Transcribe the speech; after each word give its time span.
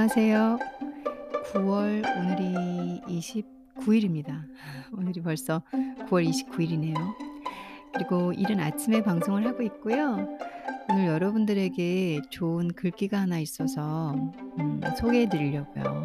안녕하세요. 0.00 0.58
9월 1.52 2.02
오늘이 2.16 3.02
29일입니다. 3.20 4.44
오늘이 4.96 5.20
벌써 5.20 5.62
9월 6.08 6.26
29일이네요. 6.26 6.96
그리고 7.92 8.32
이른 8.32 8.60
아침에 8.60 9.02
방송을 9.02 9.46
하고 9.46 9.62
있고요. 9.62 10.26
오늘 10.88 11.06
여러분들에게 11.06 12.22
좋은 12.30 12.68
글귀가 12.68 13.20
하나 13.20 13.40
있어서 13.40 14.14
음, 14.58 14.80
소개해 14.98 15.28
드리려고요. 15.28 16.04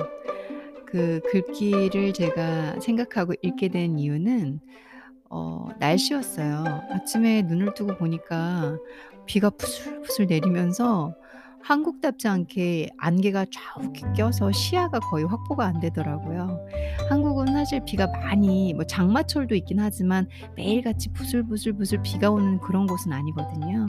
그 0.86 1.21
글귀를 1.32 2.12
제가 2.12 2.82
생각하고 2.82 3.34
읽게 3.41 3.70
된 3.70 3.98
이유는 3.98 4.59
어, 5.30 5.70
날씨였어요. 5.80 6.82
아침에 6.89 7.43
눈을 7.43 7.73
뜨고 7.73 7.96
보니까 7.96 8.77
비가 9.25 9.50
푸슬푸슬 9.52 10.25
내리면서 10.25 11.16
한국답지 11.66 12.28
않게 12.28 12.90
안개가 12.98 13.48
좌우에 13.52 14.14
껴서 14.16 14.52
시야가 14.52 15.00
거의 15.00 15.26
확보가 15.26 15.66
안 15.66 15.80
되더라고요. 15.80 16.64
한국은 17.10 17.48
사실 17.48 17.84
비가 17.84 18.05
많이 18.05 18.72
뭐 18.76 18.86
장마철도 18.86 19.55
있긴 19.55 19.80
하지만 19.80 20.28
매일같이 20.55 21.12
부슬부슬부슬 21.14 22.04
비가 22.04 22.30
오는 22.30 22.60
그런 22.60 22.86
곳은 22.86 23.12
아니거든요. 23.12 23.88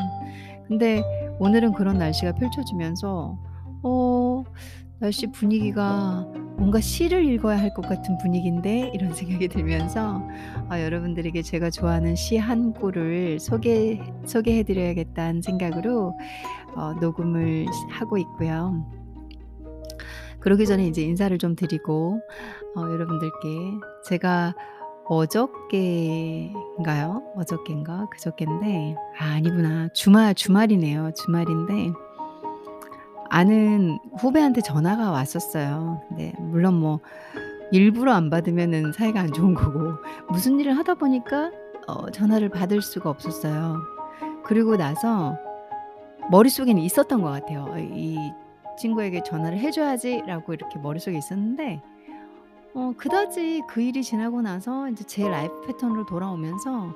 근데 0.67 1.03
오늘은 1.39 1.75
그런 1.75 1.99
날씨가 1.99 2.33
펼쳐지면서 2.33 3.39
어 3.83 4.45
날씨 4.99 5.27
분위기가 5.31 6.25
뭔가 6.57 6.81
시를 6.81 7.25
읽어야 7.27 7.59
할 7.59 7.75
것 7.75 7.83
같은 7.87 8.17
분위기인데 8.19 8.91
이런 8.95 9.13
생각이 9.15 9.49
들면서 9.49 10.23
아, 10.71 10.81
여러분들에게 10.83 11.43
제가 11.43 11.69
좋아하는 11.71 12.15
시 12.17 12.37
한 12.39 12.73
구를 12.73 13.39
소개 13.39 14.01
소개해 14.25 14.63
드려야겠다는 14.63 15.43
생각으로 15.43 16.19
어, 16.75 16.95
녹음을 17.01 17.67
하고 17.91 18.17
있고요. 18.19 18.87
그러기 20.41 20.67
전에 20.67 20.87
이제 20.87 21.03
인사를 21.03 21.37
좀 21.39 21.57
드리고 21.57 22.21
어, 22.77 22.81
여러분들께 22.81 23.73
제가 24.07 24.55
어저께인가요? 25.09 26.43
어저께인가? 27.37 28.09
그저께인데 28.11 28.95
아, 29.19 29.35
아니구나. 29.35 29.89
주말 29.95 30.35
주말이네요. 30.35 31.11
주말인데 31.15 31.93
아는 33.31 33.99
후배한테 34.19 34.61
전화가 34.61 35.11
왔었어요. 35.11 36.03
네, 36.17 36.35
물론 36.39 36.75
뭐 36.75 37.01
일부러 37.73 38.13
안 38.13 38.31
받으면은 38.31 38.93
사이가 38.93 39.21
안 39.21 39.33
좋은 39.33 39.55
거고 39.55 39.95
무슨 40.31 40.59
일을 40.61 40.77
하다 40.77 40.95
보니까 40.95 41.51
어, 41.87 42.11
전화를 42.11 42.49
받을 42.49 42.83
수가 42.83 43.11
없었어요. 43.11 43.79
그리고 44.45 44.77
나서 44.77 45.37
머릿속에는 46.31 46.81
있었던 46.83 47.23
것 47.23 47.31
같아요. 47.31 47.67
어, 47.71 47.79
이 47.79 48.19
친구에게 48.79 49.23
전화를 49.23 49.59
해줘야지라고 49.59 50.55
이렇게 50.55 50.79
머릿속에 50.79 51.17
있었는데 51.17 51.83
어, 52.75 52.93
그다지 52.97 53.63
그 53.69 53.81
일이 53.81 54.03
지나고 54.03 54.43
나서 54.43 54.89
이제 54.91 55.03
제 55.05 55.27
라이프 55.27 55.63
패턴으로 55.63 56.05
돌아오면서 56.05 56.95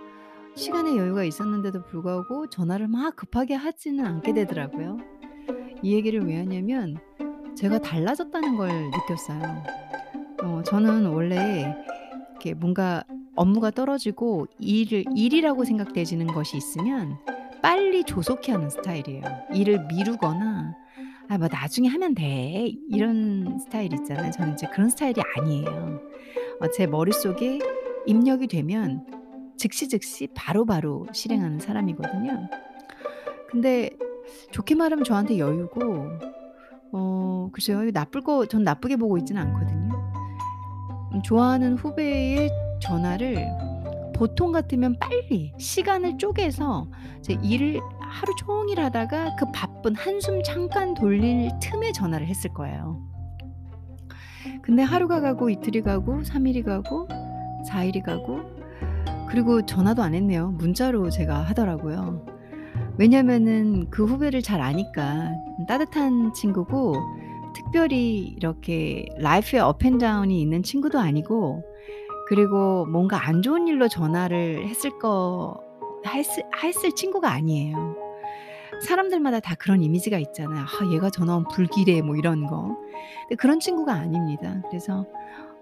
시간의 0.55 0.97
여유가 0.97 1.25
있었는데도 1.25 1.85
불구하고 1.85 2.51
전화를 2.51 2.89
막 2.89 3.17
급하게 3.17 3.55
하지는 3.55 4.05
않게 4.05 4.35
되더라고요. 4.35 4.99
이 5.83 5.95
얘기를 5.95 6.21
왜 6.27 6.37
하냐면 6.39 6.99
제가 7.57 7.79
달라졌다는 7.79 8.57
걸 8.57 8.69
느꼈어요. 8.91 9.65
어, 10.43 10.63
저는 10.65 11.07
원래 11.07 11.75
이렇게 12.31 12.55
뭔가 12.55 13.05
업무가 13.35 13.71
떨어지고 13.71 14.47
일을 14.59 15.05
일이라고 15.15 15.65
생각되지는 15.65 16.27
것이 16.29 16.57
있으면 16.57 17.17
빨리 17.63 18.05
조속히 18.05 18.53
하는 18.53 18.71
스타일이에요. 18.71 19.23
일을 19.55 19.87
미루거나 19.87 20.75
아, 21.29 21.39
뭐 21.39 21.47
나중에 21.51 21.89
하면 21.89 22.15
돼. 22.15 22.73
이런 22.89 23.59
스타일 23.61 23.93
있잖아요. 23.95 24.33
저는 24.33 24.55
이제 24.55 24.67
그런 24.73 24.91
스타일이 24.91 25.23
아니에요. 25.37 26.01
어, 26.61 26.69
제 26.71 26.87
머릿속에 26.87 27.61
입력이 28.07 28.49
되면 28.49 29.07
즉시 29.57 29.89
즉시 29.89 30.27
바로바로 30.35 31.07
실행하는 31.13 31.61
사람이거든요. 31.61 32.49
근데 33.49 33.91
좋게 34.53 34.75
말하면 34.75 35.05
저한테 35.05 35.39
여유고 35.39 35.81
어 36.93 37.49
글쎄요. 37.53 37.91
나쁠 37.93 38.23
거 38.23 38.47
전 38.47 38.65
나쁘게 38.65 38.97
보고 38.97 39.17
있지는 39.19 39.43
않거든요. 39.43 39.95
음 41.15 41.23
좋아하는 41.23 41.75
후배의 41.77 42.51
전화를 42.81 43.47
보통 44.15 44.53
같으면 44.53 44.97
빨리 44.99 45.53
시간을 45.59 46.19
쪼개서 46.19 46.91
제 47.23 47.39
일을 47.43 47.81
하루 48.01 48.35
종일 48.37 48.81
하다가 48.81 49.37
그 49.37 49.47
바쁜 49.53 49.95
한숨 49.95 50.43
잠깐 50.43 50.95
돌릴 50.95 51.51
틈에 51.61 51.93
전화를 51.93 52.27
했을 52.27 52.53
거예요. 52.53 53.01
근데 54.63 54.83
하루가 54.83 55.21
가고 55.21 55.49
이틀이 55.49 55.83
가고 55.83 56.23
3 56.25 56.47
일이 56.47 56.63
가고 56.63 57.09
4 57.67 57.85
일이 57.85 58.01
가고 58.03 58.41
그리고 59.29 59.65
전화도 59.65 60.03
안 60.03 60.15
했네요. 60.15 60.49
문자로 60.53 61.09
제가 61.11 61.39
하더라고요. 61.43 62.27
왜냐면은 62.99 63.89
그 63.91 64.05
후배를 64.05 64.43
잘 64.43 64.61
아니까 64.61 65.31
따뜻한 65.67 66.33
친구고 66.35 66.95
특별히 67.55 68.19
이렇게 68.37 69.07
라이프에 69.19 69.59
업앤다운이 69.59 70.41
있는 70.41 70.63
친구도 70.63 70.99
아니고 70.99 71.65
그리고 72.29 72.87
뭔가 72.87 73.27
안 73.27 73.43
좋은 73.43 73.67
일로 73.67 73.89
전화를 73.89 74.69
했을 74.69 74.99
거 74.99 75.61
했을, 76.07 76.45
했을 76.63 76.93
친구가 76.93 77.31
아니에요. 77.31 77.97
사람들마다 78.87 79.41
다 79.41 79.55
그런 79.59 79.83
이미지가 79.83 80.19
있잖아요. 80.19 80.65
아, 80.65 80.93
얘가 80.93 81.11
전화 81.11 81.37
오면 81.37 81.45
불길해 81.49 82.03
뭐 82.03 82.17
이런 82.17 82.47
거. 82.47 82.77
근데 83.23 83.37
그런 83.37 83.61
친구가 83.61 83.93
아닙니다. 83.93 84.63
그래서 84.69 85.07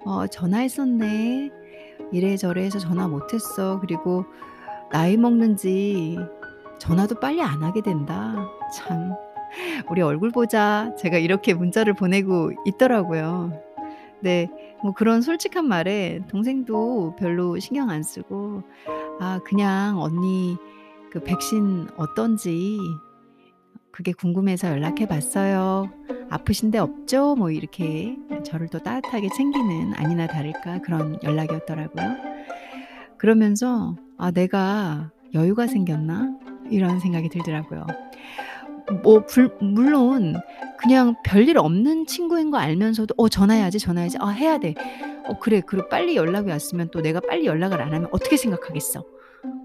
어, 0.05 0.27
전화했었네. 0.27 1.51
이래저래 2.13 2.65
해서 2.65 2.79
전화 2.79 3.09
못했어. 3.09 3.81
그리고 3.81 4.25
나이 4.91 5.17
먹는지 5.17 6.19
전화도 6.79 7.21
빨리 7.21 7.43
안 7.43 7.63
하게 7.63 7.81
된다. 7.83 8.35
참. 8.75 9.15
우리 9.91 10.03
얼굴 10.03 10.31
보자. 10.31 10.95
제가 10.99 11.19
이렇게 11.19 11.55
문자를 11.55 11.95
보내고 11.95 12.53
있더라고요. 12.67 13.53
네. 14.21 14.49
뭐 14.83 14.93
그런 14.93 15.23
솔직한 15.23 15.67
말에 15.67 16.21
동생도 16.29 17.17
별로 17.17 17.59
신경 17.59 17.91
안 17.91 18.03
쓰고 18.03 18.63
아 19.21 19.41
그냥 19.45 20.01
언니 20.01 20.57
그 21.11 21.21
백신 21.21 21.89
어떤지 21.97 22.79
그게 23.91 24.13
궁금해서 24.13 24.69
연락해 24.69 25.09
봤어요. 25.09 25.91
아프신 26.31 26.71
데 26.71 26.79
없죠? 26.79 27.35
뭐 27.37 27.51
이렇게 27.51 28.17
저를 28.45 28.69
또 28.69 28.79
따뜻하게 28.79 29.29
챙기는 29.37 29.95
아니나 29.97 30.27
다를까 30.27 30.79
그런 30.83 31.19
연락이었더라고요. 31.23 32.17
그러면서 33.17 33.97
아 34.17 34.31
내가 34.31 35.11
여유가 35.35 35.67
생겼나? 35.67 36.39
이런 36.71 37.01
생각이 37.01 37.29
들더라고요. 37.29 37.87
뭐 39.03 39.25
불, 39.27 39.55
물론 39.61 40.37
그냥 40.79 41.15
별일 41.25 41.59
없는 41.59 42.07
친구인 42.07 42.51
거 42.51 42.59
알면서도 42.59 43.15
어 43.19 43.29
전화해야지 43.29 43.79
전화해야지 43.79 44.19
아 44.21 44.29
해야 44.29 44.59
돼. 44.59 44.75
어 45.27 45.39
그래 45.39 45.61
그리고 45.67 45.89
빨리 45.89 46.17
연락이 46.17 46.51
왔으면 46.51 46.89
또 46.91 47.03
내가 47.03 47.21
빨리 47.21 47.47
연락을 47.47 47.81
안 47.83 47.93
하면 47.93 48.09
어떻게 48.13 48.37
생각하겠어. 48.37 49.05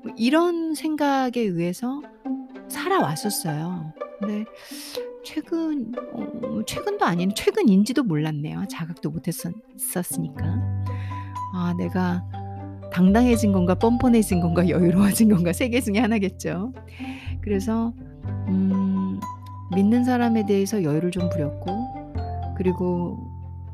뭐 0.03 0.13
이런 0.17 0.75
생각에 0.75 1.39
의해서 1.39 2.01
살아왔었어요. 2.67 3.93
근데 4.19 4.45
최근 5.23 5.93
어, 6.13 6.61
최근도 6.65 7.05
아닌 7.05 7.33
최근인지도 7.33 8.03
몰랐네요. 8.03 8.65
자각도 8.69 9.09
못했었으니까. 9.09 10.43
아 11.55 11.73
내가 11.77 12.25
당당해진 12.93 13.51
건가 13.51 13.75
뻔뻔해진 13.75 14.39
건가 14.39 14.67
여유로워진 14.69 15.29
건가 15.29 15.51
세 15.51 15.69
개 15.69 15.81
중에 15.81 15.99
하나겠죠. 15.99 16.73
그래서 17.41 17.93
음, 18.47 19.19
믿는 19.75 20.03
사람에 20.03 20.45
대해서 20.45 20.83
여유를 20.83 21.11
좀 21.11 21.29
부렸고 21.29 22.53
그리고 22.55 23.17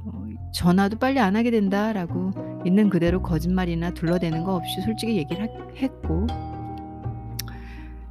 어, 0.06 0.26
전화도 0.54 0.98
빨리 0.98 1.20
안 1.20 1.36
하게 1.36 1.52
된다라고 1.52 2.32
있는 2.66 2.90
그대로 2.90 3.22
거짓말이나 3.22 3.94
둘러대는 3.94 4.44
거 4.44 4.56
없이 4.56 4.82
솔직히 4.82 5.18
얘기를 5.18 5.44
하, 5.44 5.68
했고 5.76 6.26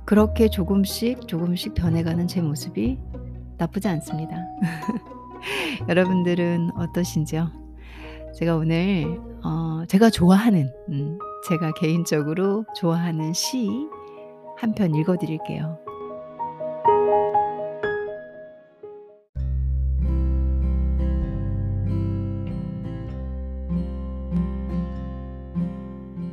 그렇게 0.05 0.49
조금씩 0.49 1.27
조금씩 1.27 1.75
변해가는 1.75 2.29
제 2.29 2.41
모습이 2.43 2.99
나쁘지 3.57 3.89
않습니다. 3.89 4.37
여러분들은 5.89 6.71
어떠신지요? 6.77 7.51
제가 8.37 8.57
오늘 8.57 9.21
어, 9.45 9.85
제가 9.89 10.11
좋아하는 10.11 10.71
음, 10.91 11.19
제가 11.49 11.73
개인적으로 11.73 12.65
좋아하는 12.77 13.33
시 13.33 13.69
한 14.61 14.75
편 14.75 14.93
읽어드릴게요. 14.95 15.79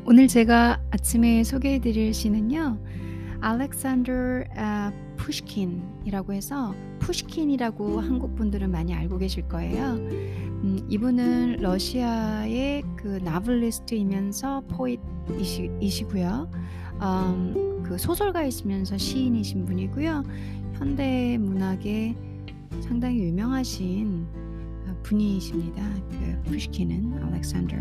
오늘 0.06 0.28
제가 0.28 0.82
아침에 0.92 1.44
소개해 1.44 1.80
드릴 1.80 2.14
시는요. 2.14 2.78
알렉산더 3.42 4.12
아 4.56 4.92
푸시킨이라고 5.18 6.34
해서 6.34 6.74
푸시킨이라고 7.00 8.00
한국 8.00 8.36
분들은 8.36 8.72
많이 8.72 8.94
알고 8.94 9.18
계실 9.18 9.48
거예요. 9.48 9.94
음 9.96 10.86
이분은 10.90 11.58
러시아의 11.62 12.84
그 12.98 13.20
나블리스트이면서 13.24 14.62
포쿰이시 14.70 15.72
이시고요. 15.82 16.50
음 17.02 17.66
그 17.86 18.00
소설가이시면서 18.00 18.98
시인이신 18.98 19.66
분이고요. 19.66 20.24
현대 20.74 21.38
문학의 21.38 22.16
상당히 22.82 23.20
유명하신 23.20 24.26
어 24.88 24.96
분이십니다. 25.04 25.88
그 26.10 26.42
푸시킨은 26.50 27.24
알렉산더. 27.24 27.76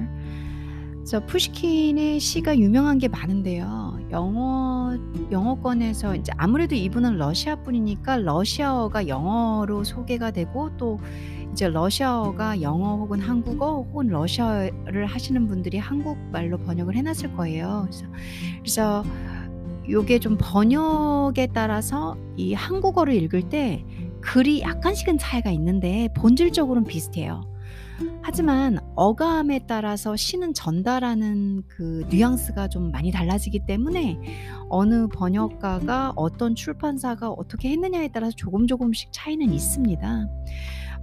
그래서 1.04 1.20
푸시킨의 1.26 2.18
시가 2.18 2.56
유명한 2.56 2.96
게 2.96 3.08
많은데요. 3.08 3.98
영어 4.10 4.96
영어권에서 5.30 6.14
인제 6.14 6.32
아무래도 6.38 6.74
이분은 6.74 7.18
러시아 7.18 7.56
분이니까 7.56 8.16
러시아어가 8.16 9.06
영어로 9.06 9.84
소개가 9.84 10.30
되고 10.30 10.74
또 10.78 10.98
이제 11.52 11.68
러시아어가 11.68 12.62
영어 12.62 12.96
혹은 12.96 13.20
한국어 13.20 13.82
혹은 13.82 14.08
러시아어를 14.08 15.04
하시는 15.04 15.46
분들이 15.46 15.76
한국말로 15.76 16.56
번역을 16.56 16.96
해 16.96 17.02
놨을 17.02 17.34
거예요. 17.36 17.86
그래서 17.86 18.06
그래서 18.60 19.04
요게 19.86 20.20
좀 20.20 20.38
번역에 20.40 21.48
따라서 21.52 22.16
이 22.38 22.54
한국어를 22.54 23.12
읽을 23.12 23.50
때 23.50 23.84
글이 24.22 24.62
약간씩은 24.62 25.18
차이가 25.18 25.50
있는데 25.50 26.08
본질적으로는 26.16 26.88
비슷해요. 26.88 27.42
하지만 28.26 28.78
어감에 28.96 29.66
따라서 29.68 30.16
시는 30.16 30.54
전달하는 30.54 31.62
그 31.68 32.06
뉘앙스가 32.08 32.68
좀 32.68 32.90
많이 32.90 33.12
달라지기 33.12 33.66
때문에 33.66 34.18
어느 34.70 35.08
번역가가 35.08 36.14
어떤 36.16 36.54
출판사가 36.54 37.28
어떻게 37.28 37.68
했느냐에 37.72 38.08
따라서 38.08 38.32
조금 38.34 38.66
조금씩 38.66 39.10
차이는 39.12 39.52
있습니다. 39.52 40.26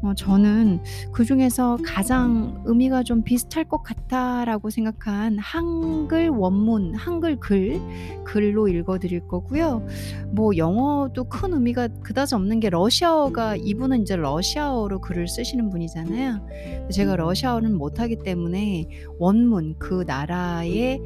어 0.04 0.16
저는 0.16 0.80
그 1.12 1.26
중에서 1.26 1.78
가장 1.84 2.64
'의미가 2.66 3.04
좀 3.04 3.22
비슷할 3.22 3.66
것 3.66 3.84
같다.'라고 3.84 4.72
생각한 4.72 5.38
한글 5.38 6.30
원문, 6.30 6.96
한글 6.96 7.40
글, 7.40 7.80
글로 8.24 8.68
읽어 8.68 8.98
드릴 8.98 9.28
거고요. 9.28 9.86
뭐 10.32 10.58
영어도 10.58 11.26
큰 11.26 11.54
의미가 11.54 11.90
그다지 12.02 12.34
없는 12.34 12.60
게 12.60 12.70
러시아어가 12.72 13.58
이분은 13.58 14.00
인제 14.00 14.16
러시아어로 14.16 15.02
글을 15.02 15.28
쓰시는 15.28 15.70
분이잖아요. 15.70 16.48
제가 16.92 17.16
러시아어는 17.18 17.78
못하기 17.78 18.24
때문에 18.24 18.88
원문 19.20 19.76
그 19.78 20.04
나라의 20.08 21.00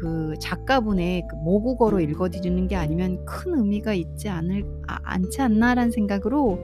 그 0.00 0.34
작가분의 0.40 1.24
그 1.28 1.34
모국어로 1.36 1.98
읽어 1.98 2.28
드리는 2.28 2.68
게 2.68 2.76
아니면 2.76 3.24
'큰 3.24 3.56
의미가 3.58 3.94
있지 3.94 4.28
않을 4.28 4.64
아 4.86 4.98
않지 5.02 5.42
않나.'라는 5.42 5.90
생각으로 5.90 6.62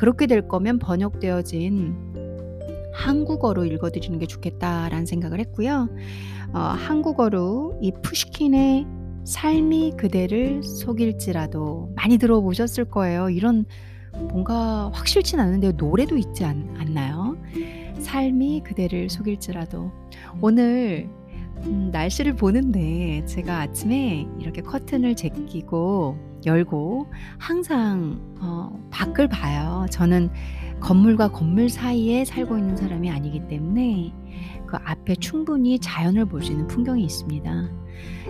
그렇게 0.00 0.26
될 0.26 0.48
거면 0.48 0.78
'번역되어진 0.78 1.94
한국어로 2.94 3.66
읽어 3.66 3.90
드리는 3.90 4.18
게 4.18 4.24
좋겠다.'라는 4.24 5.04
생각을 5.04 5.40
했고요. 5.40 5.90
어 6.54 6.58
한국어로 6.58 7.78
이 7.82 7.92
푸시킨의 8.02 8.86
삶이 9.26 9.92
그대를 9.98 10.62
속일지라도 10.62 11.92
많이 11.94 12.16
들어보셨을 12.16 12.86
거예요. 12.86 13.28
이런 13.28 13.66
뭔가 14.30 14.90
확실치는 14.94 15.44
않은데 15.44 15.72
노래도 15.72 16.16
있지 16.16 16.46
않 16.46 16.74
않나요? 16.78 17.36
삶이 17.98 18.62
그대를 18.64 19.10
속일지라도. 19.10 19.92
오늘 20.40 21.10
음 21.66 21.90
날씨를 21.92 22.36
보는데 22.36 23.24
제가 23.26 23.60
아침에 23.60 24.26
이렇게 24.38 24.62
커튼을 24.62 25.14
제끼고 25.14 26.16
열고 26.46 27.06
항상 27.38 28.18
어 28.40 28.70
밖을 28.90 29.28
봐요. 29.28 29.86
저는 29.90 30.30
건물과 30.80 31.28
건물 31.32 31.68
사이에 31.68 32.24
살고 32.24 32.56
있는 32.56 32.76
사람이 32.76 33.10
아니기 33.10 33.46
때문에 33.48 34.14
그 34.66 34.76
앞에 34.84 35.16
충분히 35.16 35.78
자연을 35.78 36.24
볼 36.26 36.42
수 36.42 36.52
있는 36.52 36.66
풍경이 36.66 37.02
있습니다. 37.04 37.70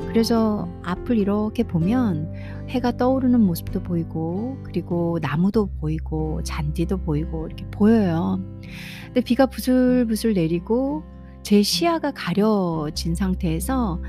그래서 0.09 0.69
앞을 0.82 1.19
이렇게 1.19 1.62
보면 1.62 2.32
해가 2.71 2.97
떠오르는 2.97 3.41
모습도 3.41 3.85
보이고 3.85 4.59
그리고 4.65 5.19
나무도 5.23 5.67
보이고 5.81 6.43
잔디도 6.43 6.99
보이고 7.03 7.47
이렇게 7.47 7.65
보여요. 7.71 8.41
근데 9.06 9.21
비가 9.21 9.47
부슬부슬 9.47 10.35
내리고 10.35 11.05
제 11.42 11.62
시야가 11.62 12.12
가려진 12.12 13.14
상태에서 13.14 14.00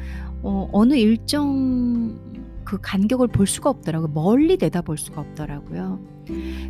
어 0.44 0.70
어느 0.72 0.94
일정 0.96 2.20
그 2.64 2.78
간격을 2.82 3.28
볼 3.30 3.48
수가 3.48 3.70
없더라고요. 3.70 4.10
멀리 4.14 4.58
내다볼 4.58 4.98
수가 4.98 5.22
없더라고요. 5.22 6.00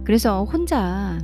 그래서 0.03 0.43
혼자 0.45 1.19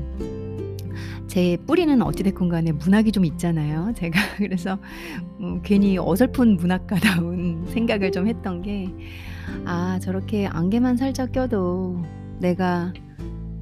제 1.28 1.57
뿌리는 1.68 2.01
어찌 2.01 2.24
됐건 2.24 2.50
간에 2.50 2.72
문학이 2.72 3.12
좀 3.12 3.25
있잖아요, 3.25 3.94
제가. 3.98 4.19
그래서 4.38 4.78
음 5.40 5.62
괜히 5.63 5.98
어설픈 5.98 6.57
문학가다운 6.57 7.66
생각을 7.72 8.12
좀 8.12 8.28
했던 8.28 8.62
게 8.62 8.88
'아 9.66 10.00
저렇게 10.00 10.48
안개만 10.48 10.98
살짝 10.98 11.31
껴도 11.31 12.01
내가 12.40 12.94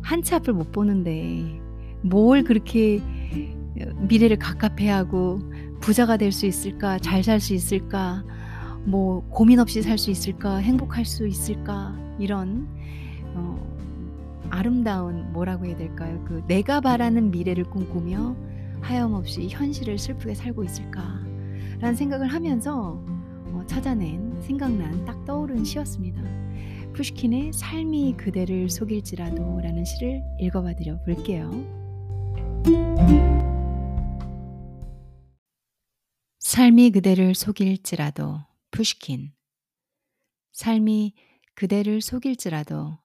한 0.02 0.22
치 0.24 0.36
앞을 0.36 0.54
못 0.54 0.72
보는데 0.72 1.60
뭘 2.02 2.44
그렇게 2.44 3.00
어 3.82 3.86
미래를 4.08 4.38
갑갑해하고 4.38 5.40
부자가 5.82 6.18
될 6.18 6.32
수 6.32 6.46
있을까? 6.46 6.98
잘 7.00 7.24
살 7.24 7.40
수 7.40 7.54
있을까? 7.54 8.24
뭐 8.86 9.24
고민 9.30 9.60
없이 9.60 9.82
살 9.82 9.98
수 9.98 10.12
있을까? 10.12 10.58
행복할 10.58 11.06
수 11.06 11.28
있을까?' 11.28 11.96
이런 12.20 12.68
어 13.34 13.60
아름다운 14.50 15.32
뭐라고 15.34 15.66
해야 15.66 15.76
될까요? 15.76 16.24
그 16.28 16.44
'내가 16.48 16.82
바라는 16.82 17.32
미래를 17.32 17.66
꿈꾸며 17.66 18.36
하염없이 18.82 19.48
현실을 19.50 19.98
슬프게 19.98 20.36
살고 20.36 20.64
있을까?'라는 20.64 21.96
생각을 21.96 22.28
하면서 22.28 23.04
어 23.54 23.64
찾아낸 23.68 24.36
생각난 24.42 25.06
딱 25.06 25.24
떠오른 25.26 25.64
시였습니다. 25.64 26.22
푸시킨의 26.94 27.52
삶이 27.54 28.16
그대를 28.18 28.70
속일지라도라는 28.70 29.84
시를 29.84 30.22
읽어 30.40 30.62
봐 30.62 30.74
드려 30.74 30.98
볼게요. 31.04 31.52
삶이 36.48 36.92
그대를 36.92 37.34
속일지라도 37.34 38.40
푸시킨 38.70 39.34
삶이 40.52 41.16
그대를 41.56 42.02
속일지라도 42.02 43.00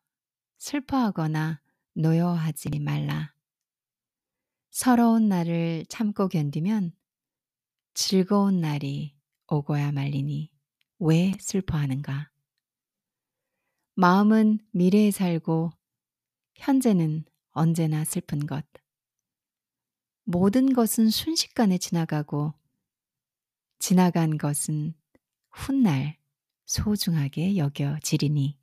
슬퍼하거나 0.59 1.63
노여워하지 1.95 2.81
말라. 2.81 3.33
서러운 4.69 5.31
날을 5.31 5.87
참고 5.89 6.29
견디면 6.29 6.93
즐거운 7.95 8.61
날이 8.61 9.17
오고야 9.49 9.91
말리니 9.93 10.51
왜 10.99 11.33
슬퍼하는가? 11.41 12.31
마음은 13.95 14.59
미래에 14.73 15.11
살고 15.11 15.71
현재는 16.57 17.25
언제나 17.53 18.05
슬픈 18.05 18.47
것. 18.47 18.67
모든 20.25 20.75
것은 20.75 21.09
순식간에 21.09 21.79
지나가고 21.79 22.60
지나간 23.81 24.37
것은 24.37 24.93
훗날 25.51 26.19
소중하게 26.67 27.57
여겨지리니. 27.57 28.59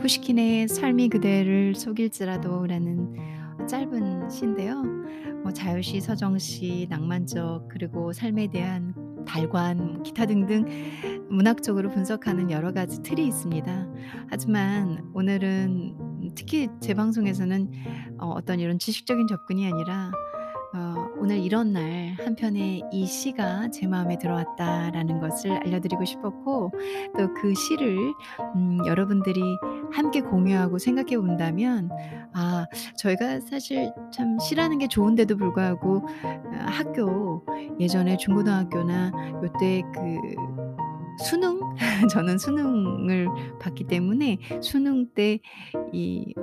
푸시킨의 0.00 0.68
삶이 0.68 1.10
그대를 1.10 1.74
속일지라도라는 1.74 3.66
짧은 3.68 4.30
시인데요. 4.30 4.82
뭐 5.42 5.52
자유시, 5.52 6.00
서정시, 6.00 6.86
낭만적 6.88 7.68
그리고 7.68 8.14
삶에 8.14 8.46
대한 8.46 8.94
달관 9.26 10.02
기타 10.02 10.24
등등 10.24 10.64
문학적으로 11.28 11.90
분석하는 11.90 12.50
여러 12.50 12.72
가지 12.72 13.02
틀이 13.02 13.26
있습니다. 13.26 13.86
하지만 14.30 15.10
오늘은 15.12 15.94
음 16.00 16.03
특히 16.34 16.68
제 16.80 16.94
방송에서는 16.94 17.70
어 18.20 18.28
어떤 18.36 18.60
이런 18.60 18.78
지식적인 18.78 19.26
접근이 19.26 19.66
아니라 19.66 20.10
어 20.74 20.94
'오늘 21.18 21.38
이런 21.38 21.72
날 21.72 21.84
한 22.24 22.34
편의 22.36 22.82
이 22.92 23.06
시가 23.06 23.70
제 23.70 23.86
마음에 23.86 24.18
들어왔다.'라는 24.18 25.20
것을 25.20 25.52
알려드리고 25.52 26.04
싶었고 26.04 26.72
또 27.18 27.34
그 27.34 27.54
시를 27.54 28.12
음 28.56 28.78
여러분들이 28.86 29.40
함께 29.92 30.20
공유하고 30.20 30.78
생각해 30.78 31.16
본다면 31.16 31.90
아 32.32 32.66
저희가 32.98 33.40
사실 33.40 33.92
참 34.12 34.38
시라는 34.38 34.78
게 34.78 34.88
좋은데도 34.88 35.36
불구하고 35.36 36.06
어 36.24 36.56
학교 36.66 37.44
예전에 37.80 38.16
중고등학교나 38.16 39.12
요때 39.42 39.82
그 39.94 40.73
수능? 41.18 41.60
저는 42.10 42.38
수능을 42.38 43.28
봤기 43.60 43.84
때문에 43.84 44.38
수능 44.60 45.06
때 45.14 45.40
이 45.92 46.34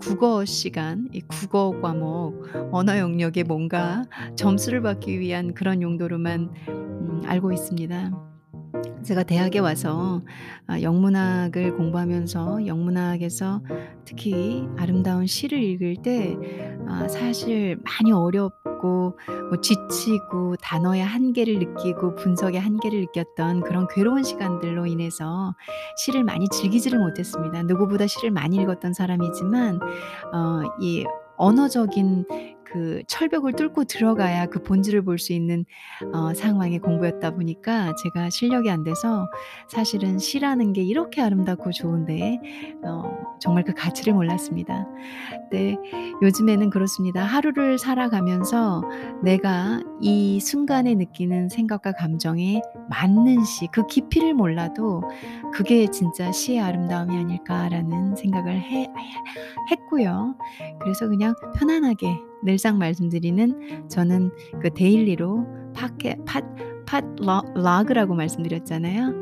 국어 0.00 0.44
시간 0.44 1.08
이 1.12 1.20
국어 1.20 1.72
과목 1.80 2.44
언어 2.72 2.98
영역에 2.98 3.44
뭔가 3.44 4.04
점수를 4.36 4.82
받기 4.82 5.20
위한 5.20 5.54
그런 5.54 5.80
용도로만 5.82 6.50
음 6.68 7.22
알고 7.24 7.52
있습니다. 7.52 8.31
제가 9.02 9.22
대학에 9.24 9.58
와서 9.58 10.22
아 10.66 10.80
영문학을 10.80 11.76
공부하면서 11.76 12.66
영문학에서 12.66 13.62
특히 14.04 14.66
아름다운 14.76 15.26
시를 15.26 15.62
읽을 15.62 15.96
때아 16.02 17.08
사실 17.08 17.78
많이 17.84 18.12
어렵고 18.12 19.18
뭐 19.50 19.60
지치고 19.60 20.56
단어의 20.56 21.02
한계를 21.02 21.58
느끼고 21.58 22.14
분석의 22.16 22.60
한계를 22.60 23.00
느꼈던 23.00 23.62
그런 23.62 23.86
괴로운 23.94 24.22
시간들로 24.22 24.86
인해서 24.86 25.54
시를 25.96 26.24
많이 26.24 26.48
즐기지를 26.48 26.98
못했습니다. 26.98 27.62
누구보다 27.64 28.06
시를 28.06 28.30
많이 28.30 28.56
읽었던 28.56 28.92
사람이지만 28.92 29.80
어 30.32 30.62
이 30.80 31.04
언어적인 31.36 32.26
그 32.72 33.02
철벽을 33.08 33.52
뚫고 33.54 33.84
들어가야 33.84 34.46
그 34.46 34.62
본질을 34.62 35.02
볼 35.04 35.18
수 35.18 35.32
있는 35.32 35.64
어 36.14 36.32
상황의 36.34 36.78
공부였다 36.80 37.32
보니까 37.34 37.94
제가 37.96 38.30
실력이 38.30 38.70
안 38.70 38.82
돼서 38.84 39.28
사실은 39.68 40.18
시라는 40.18 40.72
게 40.72 40.82
이렇게 40.82 41.20
아름답고 41.22 41.70
좋은데 41.72 42.40
어 42.84 43.02
정말 43.40 43.64
그 43.64 43.72
가치를 43.74 44.14
몰랐습니다. 44.14 44.86
네. 45.50 45.76
요즘에는 46.22 46.70
그렇습니다. 46.70 47.22
하루를 47.24 47.78
살아가면서 47.78 48.82
내가 49.22 49.80
이 50.00 50.40
순간에 50.40 50.94
느끼는 50.94 51.48
생각과 51.50 51.92
감정에 51.92 52.62
맞는 52.88 53.44
시 53.44 53.68
그 53.72 53.86
깊이를 53.86 54.34
몰라도 54.34 55.02
'그게 55.52 55.86
진짜 55.88 56.32
시의 56.32 56.60
아름다움이 56.60 57.16
아닐까.'라는 57.16 58.16
생각을 58.16 58.60
해 58.60 58.88
했고요. 59.70 60.34
그래서 60.80 61.08
그냥 61.08 61.34
편안하게 61.56 62.08
늘상 62.44 62.78
말씀드리는 62.78 63.88
저는 63.88 64.30
그 64.60 64.70
daily로 64.74 65.46
팟캐 65.74 66.16
팟 66.26 66.40
팟러 66.84 67.42
러그라고 67.54 68.14
말씀드렸잖아요. 68.14 69.14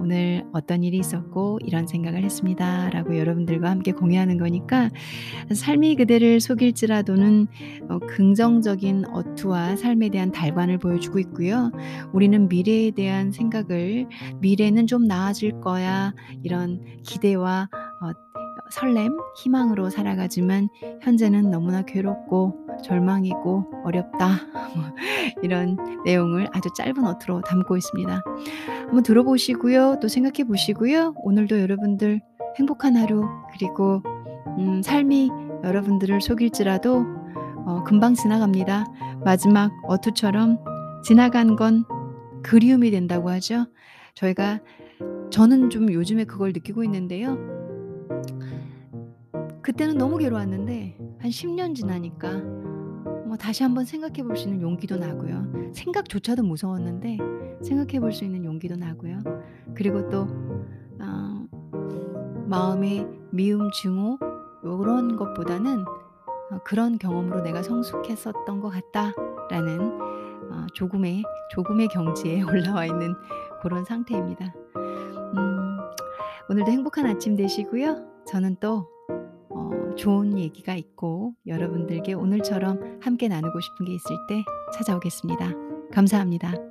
"오늘 0.00 0.44
어떤 0.52 0.84
일이 0.84 0.98
있었고 0.98 1.58
이런 1.64 1.86
생각을 1.86 2.22
했습니다."라고 2.22 3.18
여러분들과 3.18 3.70
함께 3.70 3.90
공유하는 3.92 4.38
거니까 4.38 4.90
삶이 5.52 5.96
그대를 5.96 6.38
속일지라도는 6.38 7.46
어 7.88 7.98
긍정적인 7.98 9.06
어투와 9.06 9.76
삶에 9.76 10.10
대한 10.10 10.30
달관을 10.30 10.78
보여주고 10.78 11.18
있고요. 11.20 11.72
우리는 12.12 12.48
미래에 12.48 12.92
대한 12.92 13.32
생각을 13.32 14.06
'미래는 14.40 14.86
좀 14.86 15.04
나아질 15.04 15.60
거야.' 15.60 16.14
이런 16.44 16.80
기대와 17.02 17.68
어 18.02 18.27
설렘, 18.70 19.16
희망으로 19.36 19.90
살아가지만 19.90 20.68
현재는 21.02 21.50
너무나 21.50 21.82
괴롭고 21.82 22.66
절망이고 22.84 23.82
어렵다. 23.84 24.28
뭐 24.74 24.84
이런 25.42 25.76
내용을 26.04 26.48
아주 26.52 26.68
짧은 26.76 27.04
어투로 27.04 27.42
담고 27.42 27.76
있습니다. 27.76 28.22
한번 28.86 29.02
들어보시고요. 29.02 29.98
또 30.00 30.08
생각해 30.08 30.44
보시고요. 30.46 31.14
오늘도 31.22 31.60
여러분들 31.60 32.20
행복한 32.58 32.96
하루 32.96 33.24
그리고 33.52 34.02
음 34.58 34.82
삶이 34.82 35.30
여러분들을 35.64 36.20
속일지라도 36.20 37.04
어 37.66 37.82
금방 37.84 38.14
지나갑니다. 38.14 38.86
마지막 39.24 39.70
어투처럼 39.86 40.58
"지나간 41.04 41.56
건 41.56 41.84
그리움이 42.42 42.90
된다."고 42.90 43.30
하죠. 43.30 43.66
저희가 44.14 44.60
저는 45.30 45.70
좀 45.70 45.92
요즘에 45.92 46.24
그걸 46.24 46.52
느끼고 46.52 46.82
있는데요. 46.84 47.36
그때는 49.68 49.98
너무 49.98 50.16
괴로웠는데 50.16 50.96
한 51.18 51.30
10년 51.30 51.74
지나니까 51.74 52.32
뭐 53.26 53.36
다시 53.36 53.62
한번 53.62 53.84
생각해 53.84 54.22
볼 54.22 54.34
수 54.34 54.48
있는 54.48 54.62
용기도 54.62 54.96
나고요. 54.96 55.74
생각조차도 55.74 56.42
무서웠는데 56.42 57.18
생각해 57.62 58.00
볼 58.00 58.10
수 58.10 58.24
있는 58.24 58.46
용기도 58.46 58.76
나고요. 58.76 59.18
그리고 59.74 60.08
또 60.08 60.26
어 61.00 61.46
마음의 62.46 63.06
미움, 63.30 63.70
증오 63.70 64.18
요런 64.64 65.16
것보다는 65.16 65.84
어 66.50 66.58
'그런 66.64 66.96
경험으로 66.98 67.42
내가 67.42 67.62
성숙했었던 67.62 68.60
것 68.60 68.70
같다.'라는 68.70 69.80
어 70.50 70.66
조금의 70.72 71.24
조금의 71.50 71.88
경지에 71.88 72.40
올라와 72.48 72.86
있는 72.86 73.14
고런 73.60 73.84
상태입니다. 73.84 74.50
음 75.36 75.78
오늘도 76.48 76.70
행복한 76.72 77.04
아침 77.04 77.36
되시고요. 77.36 78.24
저는 78.26 78.56
또어 78.60 78.97
좋은 79.98 80.38
얘기가 80.38 80.74
있고 80.76 81.34
여러분들께 81.46 82.14
오늘처럼 82.14 83.00
함께 83.02 83.28
나누고 83.28 83.60
싶은 83.60 83.86
게 83.86 83.94
있을 83.94 84.16
때 84.28 84.42
찾아오겠습니다. 84.72 85.52
감사합니다. 85.92 86.67